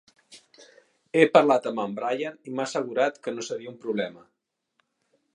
He 1.19 1.25
parlat 1.33 1.67
amb 1.71 1.81
en 1.83 1.93
Brian 1.99 2.39
i 2.51 2.53
m'ha 2.59 2.65
assegurat 2.69 3.19
que 3.27 3.33
no 3.35 3.45
seria 3.49 3.71
un 3.73 3.77
problema. 3.83 4.25